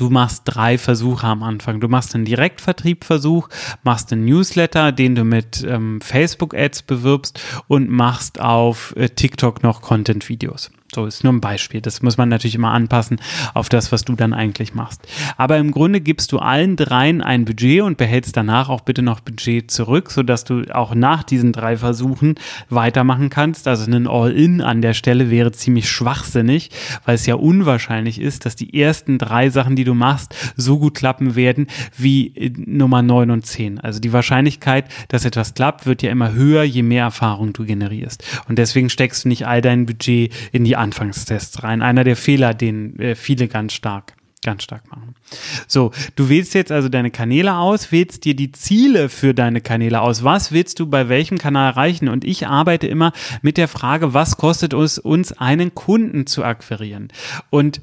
Du 0.00 0.08
machst 0.08 0.44
drei 0.46 0.78
Versuche 0.78 1.26
am 1.26 1.42
Anfang. 1.42 1.78
Du 1.78 1.86
machst 1.86 2.14
einen 2.14 2.24
Direktvertriebversuch, 2.24 3.50
machst 3.82 4.10
einen 4.10 4.24
Newsletter, 4.24 4.92
den 4.92 5.14
du 5.14 5.24
mit 5.24 5.62
ähm, 5.62 6.00
Facebook-Ads 6.00 6.84
bewirbst 6.84 7.38
und 7.68 7.90
machst 7.90 8.40
auf 8.40 8.94
äh, 8.96 9.10
TikTok 9.10 9.62
noch 9.62 9.82
Content-Videos. 9.82 10.70
So 10.92 11.06
ist 11.06 11.22
nur 11.22 11.32
ein 11.32 11.40
Beispiel. 11.40 11.80
Das 11.80 12.02
muss 12.02 12.16
man 12.16 12.28
natürlich 12.28 12.56
immer 12.56 12.72
anpassen 12.72 13.20
auf 13.54 13.68
das, 13.68 13.92
was 13.92 14.04
du 14.04 14.16
dann 14.16 14.34
eigentlich 14.34 14.74
machst. 14.74 15.06
Aber 15.36 15.56
im 15.58 15.70
Grunde 15.70 16.00
gibst 16.00 16.32
du 16.32 16.40
allen 16.40 16.74
dreien 16.74 17.22
ein 17.22 17.44
Budget 17.44 17.82
und 17.82 17.96
behältst 17.96 18.36
danach 18.36 18.68
auch 18.68 18.80
bitte 18.80 19.02
noch 19.02 19.20
Budget 19.20 19.70
zurück, 19.70 20.10
sodass 20.10 20.42
du 20.42 20.64
auch 20.74 20.96
nach 20.96 21.22
diesen 21.22 21.52
drei 21.52 21.76
Versuchen 21.76 22.34
weitermachen 22.70 23.30
kannst. 23.30 23.68
Also 23.68 23.88
ein 23.88 24.08
All-In 24.08 24.60
an 24.60 24.82
der 24.82 24.94
Stelle 24.94 25.30
wäre 25.30 25.52
ziemlich 25.52 25.88
schwachsinnig, 25.88 26.70
weil 27.04 27.14
es 27.14 27.26
ja 27.26 27.36
unwahrscheinlich 27.36 28.20
ist, 28.20 28.44
dass 28.44 28.56
die 28.56 28.80
ersten 28.80 29.18
drei 29.18 29.48
Sachen, 29.48 29.76
die 29.76 29.84
du 29.84 29.94
machst, 29.94 30.34
so 30.56 30.80
gut 30.80 30.94
klappen 30.94 31.36
werden 31.36 31.68
wie 31.96 32.52
Nummer 32.66 33.02
neun 33.02 33.30
und 33.30 33.46
zehn. 33.46 33.78
Also 33.78 34.00
die 34.00 34.12
Wahrscheinlichkeit, 34.12 34.86
dass 35.06 35.24
etwas 35.24 35.54
klappt, 35.54 35.86
wird 35.86 36.02
ja 36.02 36.10
immer 36.10 36.32
höher, 36.32 36.64
je 36.64 36.82
mehr 36.82 37.04
Erfahrung 37.04 37.52
du 37.52 37.64
generierst. 37.64 38.24
Und 38.48 38.58
deswegen 38.58 38.90
steckst 38.90 39.24
du 39.24 39.28
nicht 39.28 39.46
all 39.46 39.60
dein 39.60 39.86
Budget 39.86 40.32
in 40.50 40.64
die 40.64 40.79
Anfangstests 40.80 41.62
rein. 41.62 41.82
Einer 41.82 42.04
der 42.04 42.16
Fehler, 42.16 42.54
den 42.54 42.98
äh, 42.98 43.14
viele 43.14 43.48
ganz 43.48 43.72
stark 43.72 44.14
ganz 44.42 44.62
stark 44.62 44.90
machen. 44.90 45.14
So, 45.66 45.92
du 46.16 46.28
wählst 46.28 46.54
jetzt 46.54 46.72
also 46.72 46.88
deine 46.88 47.10
Kanäle 47.10 47.56
aus, 47.56 47.92
wählst 47.92 48.24
dir 48.24 48.34
die 48.34 48.52
Ziele 48.52 49.08
für 49.08 49.34
deine 49.34 49.60
Kanäle 49.60 50.00
aus. 50.00 50.24
Was 50.24 50.52
willst 50.52 50.80
du 50.80 50.86
bei 50.86 51.08
welchem 51.08 51.38
Kanal 51.38 51.72
erreichen? 51.72 52.08
Und 52.08 52.24
ich 52.24 52.46
arbeite 52.46 52.86
immer 52.86 53.12
mit 53.42 53.58
der 53.58 53.68
Frage, 53.68 54.14
was 54.14 54.38
kostet 54.38 54.72
es 54.72 54.98
uns, 54.98 55.32
einen 55.32 55.74
Kunden 55.74 56.26
zu 56.26 56.42
akquirieren? 56.42 57.08
Und 57.50 57.82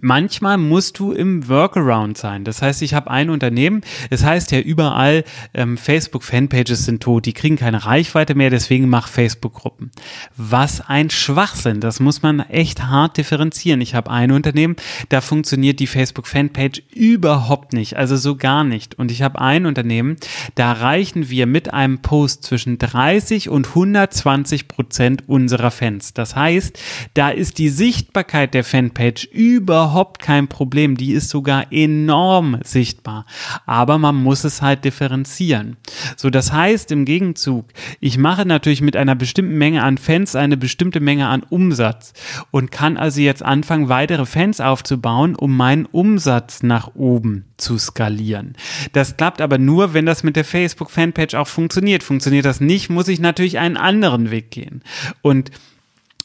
manchmal 0.00 0.58
musst 0.58 0.98
du 0.98 1.12
im 1.12 1.48
Workaround 1.48 2.16
sein. 2.16 2.44
Das 2.44 2.62
heißt, 2.62 2.82
ich 2.82 2.94
habe 2.94 3.10
ein 3.10 3.30
Unternehmen, 3.30 3.82
es 4.10 4.24
heißt 4.24 4.52
ja 4.52 4.60
überall, 4.60 5.24
ähm, 5.54 5.76
Facebook-Fanpages 5.76 6.84
sind 6.84 7.02
tot, 7.02 7.26
die 7.26 7.32
kriegen 7.32 7.56
keine 7.56 7.84
Reichweite 7.84 8.34
mehr, 8.34 8.50
deswegen 8.50 8.88
mach 8.88 9.08
Facebook-Gruppen. 9.08 9.90
Was 10.36 10.80
ein 10.80 11.10
Schwachsinn, 11.10 11.80
das 11.80 12.00
muss 12.00 12.22
man 12.22 12.40
echt 12.40 12.84
hart 12.84 13.16
differenzieren. 13.16 13.80
Ich 13.80 13.94
habe 13.94 14.10
ein 14.10 14.32
Unternehmen, 14.32 14.76
da 15.08 15.20
funktioniert 15.20 15.80
die 15.80 15.86
Facebook-Fanpage 15.86 16.82
überhaupt 16.94 17.72
nicht, 17.72 17.96
also 17.96 18.16
so 18.16 18.36
gar 18.36 18.64
nicht. 18.64 18.98
Und 18.98 19.10
ich 19.10 19.22
habe 19.22 19.40
ein 19.40 19.66
Unternehmen, 19.66 20.16
da 20.54 20.72
erreichen 20.72 21.28
wir 21.28 21.46
mit 21.46 21.72
einem 21.72 21.98
Post 22.00 22.44
zwischen 22.44 22.78
30 22.78 23.48
und 23.48 23.68
120 23.68 24.68
Prozent 24.68 25.28
unserer 25.28 25.70
Fans. 25.70 26.14
Das 26.14 26.36
heißt, 26.36 26.78
da 27.14 27.30
ist 27.30 27.58
die 27.58 27.68
Sichtbarkeit 27.68 28.54
der 28.54 28.64
Fanpage 28.64 29.24
überhaupt 29.24 29.81
überhaupt 29.82 30.22
kein 30.22 30.46
Problem. 30.46 30.96
Die 30.96 31.12
ist 31.12 31.28
sogar 31.28 31.72
enorm 31.72 32.58
sichtbar. 32.62 33.26
Aber 33.66 33.98
man 33.98 34.14
muss 34.14 34.44
es 34.44 34.62
halt 34.62 34.84
differenzieren. 34.84 35.76
So, 36.16 36.30
das 36.30 36.52
heißt 36.52 36.92
im 36.92 37.04
Gegenzug, 37.04 37.66
ich 37.98 38.16
mache 38.16 38.46
natürlich 38.46 38.80
mit 38.80 38.96
einer 38.96 39.16
bestimmten 39.16 39.58
Menge 39.58 39.82
an 39.82 39.98
Fans 39.98 40.36
eine 40.36 40.56
bestimmte 40.56 41.00
Menge 41.00 41.26
an 41.26 41.42
Umsatz 41.42 42.12
und 42.52 42.70
kann 42.70 42.96
also 42.96 43.20
jetzt 43.20 43.42
anfangen, 43.42 43.88
weitere 43.88 44.24
Fans 44.24 44.60
aufzubauen, 44.60 45.34
um 45.34 45.56
meinen 45.56 45.86
Umsatz 45.86 46.62
nach 46.62 46.94
oben 46.94 47.46
zu 47.56 47.76
skalieren. 47.76 48.54
Das 48.92 49.16
klappt 49.16 49.40
aber 49.40 49.58
nur, 49.58 49.94
wenn 49.94 50.06
das 50.06 50.22
mit 50.22 50.36
der 50.36 50.44
Facebook-Fanpage 50.44 51.34
auch 51.34 51.48
funktioniert. 51.48 52.04
Funktioniert 52.04 52.44
das 52.44 52.60
nicht, 52.60 52.88
muss 52.88 53.08
ich 53.08 53.18
natürlich 53.18 53.58
einen 53.58 53.76
anderen 53.76 54.30
Weg 54.30 54.52
gehen. 54.52 54.82
Und 55.22 55.50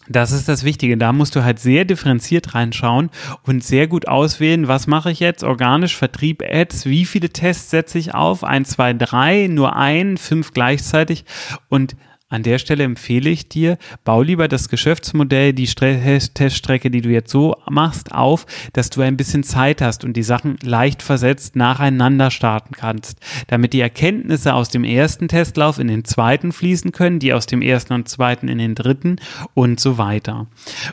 das 0.09 0.31
ist 0.31 0.47
das 0.47 0.63
Wichtige. 0.63 0.97
Da 0.97 1.13
musst 1.13 1.35
du 1.35 1.43
halt 1.43 1.59
sehr 1.59 1.85
differenziert 1.85 2.55
reinschauen 2.55 3.09
und 3.43 3.63
sehr 3.63 3.87
gut 3.87 4.07
auswählen, 4.07 4.67
was 4.67 4.87
mache 4.87 5.11
ich 5.11 5.19
jetzt? 5.19 5.43
Organisch, 5.43 5.95
Vertrieb, 5.95 6.43
Ads, 6.43 6.85
wie 6.85 7.05
viele 7.05 7.29
Tests 7.29 7.69
setze 7.69 7.97
ich 7.97 8.13
auf? 8.13 8.43
Ein, 8.43 8.65
zwei, 8.65 8.93
drei, 8.93 9.47
nur 9.47 9.75
ein, 9.75 10.17
fünf 10.17 10.53
gleichzeitig 10.53 11.25
und 11.69 11.95
an 12.29 12.43
der 12.43 12.57
Stelle 12.57 12.83
empfehle 12.83 13.29
ich 13.29 13.47
dir, 13.47 13.77
bau 14.03 14.21
lieber 14.21 14.49
das 14.49 14.67
Geschäftsmodell, 14.67 15.53
die 15.53 15.65
Teststrecke, 15.65 16.91
die 16.91 16.99
du 16.99 17.09
jetzt 17.09 17.31
so 17.31 17.55
machst, 17.69 18.11
auf, 18.11 18.45
dass 18.73 18.89
du 18.89 19.01
ein 19.01 19.15
bisschen 19.15 19.43
Zeit 19.43 19.81
hast 19.81 20.03
und 20.03 20.13
die 20.13 20.23
Sachen 20.23 20.57
leicht 20.61 21.01
versetzt 21.01 21.55
nacheinander 21.55 22.29
starten 22.29 22.73
kannst, 22.73 23.19
damit 23.47 23.71
die 23.71 23.79
Erkenntnisse 23.79 24.53
aus 24.53 24.67
dem 24.69 24.83
ersten 24.83 25.29
Testlauf 25.29 25.79
in 25.79 25.87
den 25.87 26.03
zweiten 26.03 26.51
fließen 26.51 26.91
können, 26.91 27.19
die 27.19 27.33
aus 27.33 27.45
dem 27.45 27.61
ersten 27.61 27.93
und 27.93 28.09
zweiten 28.09 28.49
in 28.49 28.57
den 28.57 28.75
dritten 28.75 29.17
und 29.53 29.79
so 29.79 29.97
weiter. 29.97 30.47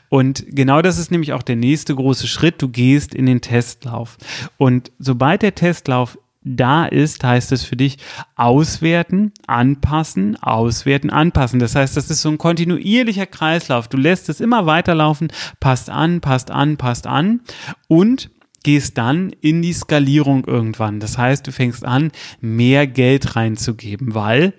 Und 0.09 0.45
genau 0.49 0.83
das 0.83 0.99
ist 0.99 1.11
nämlich 1.11 1.33
auch 1.33 1.43
der 1.43 1.57
nächste 1.57 1.97
große 1.97 2.29
Schritt. 2.29 2.63
Du 2.63 2.69
gehst 2.69 3.13
in 3.13 3.27
den 3.27 3.41
Testlauf. 3.41 4.19
Und 4.57 4.93
sobald 5.01 5.43
der 5.43 5.57
Testlauf 5.57 6.17
da 6.45 6.85
ist, 6.85 7.25
heißt 7.25 7.53
es 7.53 7.65
für 7.65 7.77
dich 7.77 7.99
auswerten, 8.37 9.33
anpassen, 9.47 10.37
auswerten, 10.43 11.11
anpassen. 11.11 11.59
Das 11.59 11.75
heißt, 11.75 11.97
das 11.97 12.11
ist 12.11 12.23
so 12.23 12.29
ein 12.29 12.39
kontinuierlicher 12.39 13.27
Kreislauf. 13.27 13.89
Du 13.89 13.97
lässt 13.97 14.29
es 14.29 14.41
immer 14.41 14.67
weiterlaufen, 14.67 15.29
passt 15.59 15.91
an, 15.91 16.21
passt 16.21 16.51
an, 16.51 16.77
passt 16.77 17.07
an 17.07 17.41
und 17.89 18.31
gehst 18.63 18.99
dann 18.99 19.31
in 19.41 19.63
die 19.63 19.73
Skalierung 19.73 20.45
irgendwann. 20.47 21.01
Das 21.01 21.19
heißt, 21.19 21.47
du 21.47 21.53
fängst 21.53 21.85
an, 21.85 22.13
mehr 22.41 22.87
Geld 22.87 23.37
reinzugeben, 23.37 24.15
weil 24.15 24.55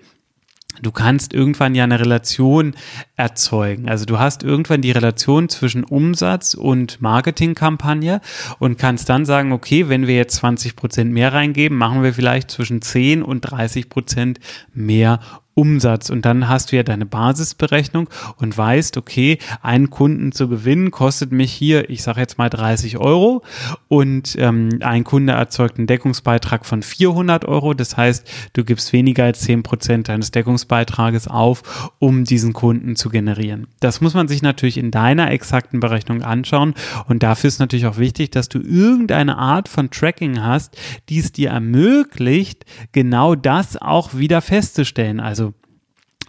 du 0.82 0.92
kannst 0.92 1.32
irgendwann 1.32 1.74
ja 1.74 1.84
eine 1.84 2.00
Relation 2.00 2.74
erzeugen. 3.16 3.88
Also 3.88 4.04
du 4.04 4.18
hast 4.18 4.42
irgendwann 4.42 4.82
die 4.82 4.90
Relation 4.90 5.48
zwischen 5.48 5.84
Umsatz 5.84 6.54
und 6.54 7.00
Marketingkampagne 7.00 8.20
und 8.58 8.78
kannst 8.78 9.08
dann 9.08 9.24
sagen, 9.24 9.52
okay, 9.52 9.88
wenn 9.88 10.06
wir 10.06 10.16
jetzt 10.16 10.36
20 10.36 10.76
Prozent 10.76 11.12
mehr 11.12 11.32
reingeben, 11.32 11.78
machen 11.78 12.02
wir 12.02 12.14
vielleicht 12.14 12.50
zwischen 12.50 12.82
10 12.82 13.22
und 13.22 13.40
30 13.40 13.88
Prozent 13.88 14.40
mehr 14.72 15.20
Umsatz 15.56 16.10
und 16.10 16.26
dann 16.26 16.50
hast 16.50 16.70
du 16.70 16.76
ja 16.76 16.82
deine 16.82 17.06
Basisberechnung 17.06 18.10
und 18.36 18.56
weißt, 18.56 18.98
okay, 18.98 19.38
einen 19.62 19.88
Kunden 19.88 20.30
zu 20.32 20.48
gewinnen 20.48 20.90
kostet 20.90 21.32
mich 21.32 21.50
hier, 21.50 21.88
ich 21.88 22.02
sage 22.02 22.20
jetzt 22.20 22.36
mal 22.36 22.50
30 22.50 22.98
Euro 22.98 23.42
und 23.88 24.36
ähm, 24.38 24.68
ein 24.80 25.02
Kunde 25.04 25.32
erzeugt 25.32 25.78
einen 25.78 25.86
Deckungsbeitrag 25.86 26.66
von 26.66 26.82
400 26.82 27.46
Euro. 27.46 27.72
Das 27.72 27.96
heißt, 27.96 28.30
du 28.52 28.64
gibst 28.64 28.92
weniger 28.92 29.24
als 29.24 29.40
10 29.40 29.62
Prozent 29.62 30.08
deines 30.08 30.30
Deckungsbeitrages 30.30 31.26
auf, 31.26 31.90
um 31.98 32.24
diesen 32.24 32.52
Kunden 32.52 32.94
zu 32.94 33.08
generieren. 33.08 33.66
Das 33.80 34.02
muss 34.02 34.12
man 34.12 34.28
sich 34.28 34.42
natürlich 34.42 34.76
in 34.76 34.90
deiner 34.90 35.30
exakten 35.30 35.80
Berechnung 35.80 36.22
anschauen 36.22 36.74
und 37.08 37.22
dafür 37.22 37.48
ist 37.48 37.60
natürlich 37.60 37.86
auch 37.86 37.96
wichtig, 37.96 38.30
dass 38.30 38.50
du 38.50 38.58
irgendeine 38.58 39.38
Art 39.38 39.70
von 39.70 39.90
Tracking 39.90 40.42
hast, 40.42 40.76
die 41.08 41.20
es 41.20 41.32
dir 41.32 41.48
ermöglicht, 41.48 42.66
genau 42.92 43.34
das 43.34 43.80
auch 43.80 44.12
wieder 44.12 44.42
festzustellen. 44.42 45.18
Also 45.18 45.45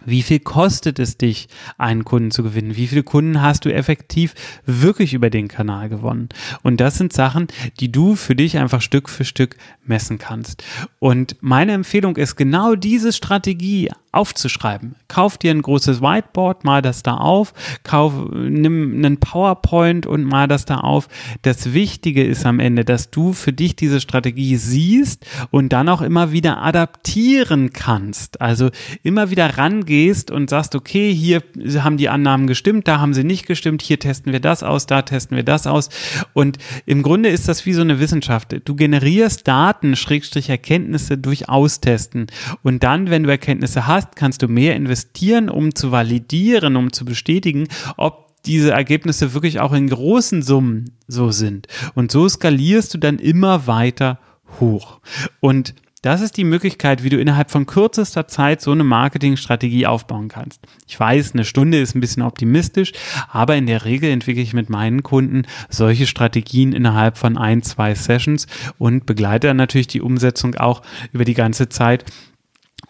wie 0.04 0.22
viel 0.22 0.38
kostet 0.38 0.98
es 0.98 1.18
dich, 1.18 1.48
einen 1.76 2.04
Kunden 2.04 2.30
zu 2.30 2.42
gewinnen? 2.42 2.76
Wie 2.76 2.86
viele 2.86 3.02
Kunden 3.02 3.42
hast 3.42 3.64
du 3.64 3.72
effektiv 3.72 4.34
wirklich 4.64 5.14
über 5.14 5.30
den 5.30 5.48
Kanal 5.48 5.88
gewonnen? 5.88 6.28
Und 6.62 6.80
das 6.80 6.98
sind 6.98 7.12
Sachen, 7.12 7.48
die 7.80 7.90
du 7.90 8.14
für 8.14 8.36
dich 8.36 8.58
einfach 8.58 8.82
Stück 8.82 9.08
für 9.08 9.24
Stück 9.24 9.56
messen 9.84 10.18
kannst. 10.18 10.62
Und 10.98 11.36
meine 11.40 11.72
Empfehlung 11.72 12.16
ist 12.16 12.36
genau 12.36 12.74
diese 12.74 13.12
Strategie 13.12 13.90
aufzuschreiben. 14.12 14.94
Kauf 15.06 15.36
dir 15.36 15.50
ein 15.50 15.62
großes 15.62 16.00
Whiteboard, 16.00 16.64
mal 16.64 16.80
das 16.80 17.02
da 17.02 17.16
auf, 17.16 17.52
kauf, 17.84 18.12
nimm 18.32 18.94
einen 18.94 19.18
PowerPoint 19.18 20.06
und 20.06 20.24
mal 20.24 20.48
das 20.48 20.64
da 20.64 20.78
auf. 20.78 21.08
Das 21.42 21.72
Wichtige 21.72 22.24
ist 22.24 22.46
am 22.46 22.58
Ende, 22.58 22.84
dass 22.84 23.10
du 23.10 23.32
für 23.32 23.52
dich 23.52 23.76
diese 23.76 24.00
Strategie 24.00 24.56
siehst 24.56 25.26
und 25.50 25.72
dann 25.72 25.88
auch 25.88 26.00
immer 26.00 26.32
wieder 26.32 26.62
adaptieren 26.62 27.72
kannst. 27.72 28.40
Also 28.40 28.70
immer 29.02 29.30
wieder 29.30 29.58
rangehst 29.98 30.30
und 30.30 30.50
sagst, 30.50 30.74
okay, 30.74 31.12
hier 31.12 31.42
haben 31.82 31.96
die 31.96 32.08
Annahmen 32.08 32.46
gestimmt, 32.46 32.88
da 32.88 33.00
haben 33.00 33.14
sie 33.14 33.24
nicht 33.24 33.46
gestimmt, 33.46 33.82
hier 33.82 33.98
testen 33.98 34.32
wir 34.32 34.40
das 34.40 34.62
aus, 34.62 34.86
da 34.86 35.02
testen 35.02 35.36
wir 35.36 35.44
das 35.44 35.66
aus. 35.66 35.88
Und 36.32 36.58
im 36.86 37.02
Grunde 37.02 37.28
ist 37.28 37.48
das 37.48 37.66
wie 37.66 37.72
so 37.72 37.80
eine 37.80 38.00
Wissenschaft. 38.00 38.54
Du 38.64 38.74
generierst 38.74 39.46
Daten, 39.46 39.96
Schrägstrich 39.96 40.48
Erkenntnisse 40.48 41.18
durch 41.18 41.48
Austesten. 41.48 42.26
Und 42.62 42.82
dann, 42.82 43.10
wenn 43.10 43.24
du 43.24 43.30
Erkenntnisse 43.30 43.86
hast, 43.86 44.16
kannst 44.16 44.42
du 44.42 44.48
mehr 44.48 44.76
investieren, 44.76 45.48
um 45.48 45.74
zu 45.74 45.90
validieren, 45.90 46.76
um 46.76 46.92
zu 46.92 47.04
bestätigen, 47.04 47.68
ob 47.96 48.28
diese 48.44 48.70
Ergebnisse 48.70 49.34
wirklich 49.34 49.60
auch 49.60 49.72
in 49.72 49.88
großen 49.88 50.42
Summen 50.42 50.92
so 51.08 51.32
sind. 51.32 51.66
Und 51.94 52.12
so 52.12 52.28
skalierst 52.28 52.94
du 52.94 52.98
dann 52.98 53.18
immer 53.18 53.66
weiter 53.66 54.20
hoch. 54.60 55.00
Und 55.40 55.74
das 56.02 56.20
ist 56.20 56.36
die 56.36 56.44
Möglichkeit, 56.44 57.02
wie 57.02 57.10
du 57.10 57.18
innerhalb 57.18 57.50
von 57.50 57.66
kürzester 57.66 58.28
Zeit 58.28 58.60
so 58.60 58.72
eine 58.72 58.84
Marketingstrategie 58.84 59.86
aufbauen 59.86 60.28
kannst. 60.28 60.60
Ich 60.86 60.98
weiß, 60.98 61.32
eine 61.32 61.44
Stunde 61.44 61.80
ist 61.80 61.94
ein 61.94 62.00
bisschen 62.00 62.22
optimistisch, 62.22 62.92
aber 63.30 63.56
in 63.56 63.66
der 63.66 63.84
Regel 63.84 64.10
entwickle 64.10 64.42
ich 64.42 64.52
mit 64.54 64.70
meinen 64.70 65.02
Kunden 65.02 65.46
solche 65.68 66.06
Strategien 66.06 66.72
innerhalb 66.72 67.18
von 67.18 67.36
ein, 67.36 67.62
zwei 67.62 67.94
Sessions 67.94 68.46
und 68.78 69.06
begleite 69.06 69.48
dann 69.48 69.56
natürlich 69.56 69.88
die 69.88 70.00
Umsetzung 70.00 70.54
auch 70.54 70.82
über 71.12 71.24
die 71.24 71.34
ganze 71.34 71.68
Zeit, 71.68 72.04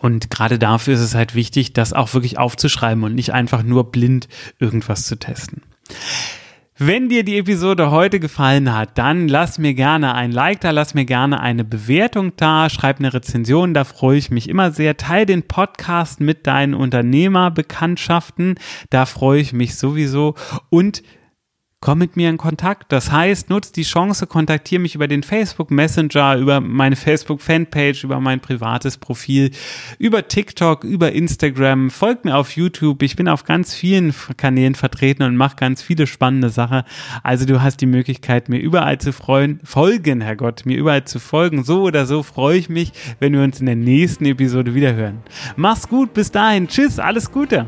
und 0.01 0.31
gerade 0.31 0.59
dafür 0.59 0.95
ist 0.95 1.01
es 1.01 1.15
halt 1.15 1.35
wichtig, 1.35 1.73
das 1.73 1.93
auch 1.93 2.15
wirklich 2.15 2.39
aufzuschreiben 2.39 3.03
und 3.03 3.15
nicht 3.15 3.33
einfach 3.33 3.63
nur 3.63 3.91
blind 3.91 4.29
irgendwas 4.61 5.07
zu 5.07 5.19
testen. 5.19 5.63
Wenn 6.81 7.09
dir 7.09 7.25
die 7.25 7.39
Episode 7.39 7.91
heute 7.91 8.21
gefallen 8.21 8.73
hat, 8.73 8.99
dann 8.99 9.27
lass 9.27 9.59
mir 9.59 9.75
gerne 9.75 10.15
ein 10.15 10.31
Like 10.31 10.61
da, 10.61 10.71
lass 10.71 10.95
mir 10.95 11.07
gerne 11.07 11.41
eine 11.41 11.65
Bewertung 11.65 12.35
da, 12.37 12.71
schreib 12.71 13.01
eine 13.01 13.13
Rezension, 13.13 13.75
da 13.75 13.83
freue 13.83 14.17
ich 14.17 14.31
mich 14.31 14.49
immer 14.49 14.71
sehr. 14.71 14.97
Teil 14.97 15.27
den 15.27 15.43
Podcast 15.43 16.21
mit 16.21 16.47
deinen 16.47 16.75
Unternehmerbekanntschaften, 16.75 18.61
da 18.91 19.07
freue 19.07 19.41
ich 19.41 19.53
mich 19.53 19.75
sowieso. 19.75 20.37
Und 20.71 21.03
komm 21.81 21.99
mit 21.99 22.17
mir 22.17 22.29
in 22.29 22.39
Kontakt. 22.39 22.93
Das 22.93 23.13
heißt, 23.13 23.51
nutz 23.51 23.71
die 23.71 23.85
Chance, 23.85 24.27
kontaktiere 24.27 24.83
mich 24.83 24.95
über 24.95 25.07
den 25.07 25.23
Facebook 25.23 25.71
Messenger, 25.71 26.37
über 26.37 26.61
meine 26.61 26.97
Facebook 26.97 27.41
Fanpage, 27.41 28.05
über 28.05 28.21
mein 28.21 28.41
privates 28.41 28.99
Profil, 28.99 29.53
über 29.99 30.27
TikTok, 30.27 30.85
über 30.85 31.13
Instagram, 31.13 31.91
folgt 31.91 32.25
mir 32.25 32.37
auf 32.37 32.57
YouTube. 32.57 33.03
Ich 33.03 33.15
bin 33.15 33.29
auf 33.29 33.45
ganz 33.45 33.75
vielen 33.75 34.13
Kanälen 34.37 34.75
vertreten 34.75 35.23
und 35.23 35.37
mache 35.37 35.57
ganz 35.57 35.81
viele 35.81 36.07
spannende 36.07 36.51
Sachen. 36.51 36.83
Also 37.23 37.47
du 37.47 37.63
hast 37.63 37.81
die 37.81 37.87
Möglichkeit, 37.87 38.49
mir 38.49 38.59
überall 38.59 38.99
zu 38.99 39.13
freuen, 39.13 39.61
folgen, 39.63 40.21
Herrgott, 40.21 40.67
mir 40.67 40.77
überall 40.77 41.05
zu 41.05 41.21
folgen. 41.21 41.63
So 41.63 41.83
oder 41.83 42.07
so 42.07 42.23
freue 42.23 42.59
ich 42.59 42.69
mich, 42.69 42.93
wenn 43.21 43.33
wir 43.33 43.43
uns 43.43 43.61
in 43.61 43.67
der 43.67 43.77
nächsten 43.77 44.25
Episode 44.25 44.75
wieder 44.75 44.95
hören. 44.95 45.23
Mach's 45.57 45.89
gut, 45.89 46.13
bis 46.13 46.33
dahin. 46.33 46.67
Tschüss, 46.67 46.99
alles 46.99 47.31
Gute. 47.31 47.67